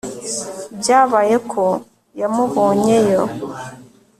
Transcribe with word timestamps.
Byabaye 0.79 1.35
ko 1.51 1.63
yamubonyeyo 2.19 3.23